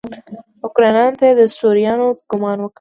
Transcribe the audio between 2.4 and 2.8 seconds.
وکړ.